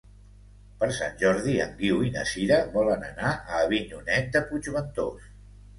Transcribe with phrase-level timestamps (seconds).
[0.79, 5.35] Per Sant Jordi en Guiu i na Sira volen anar a Avinyonet de Puigventós.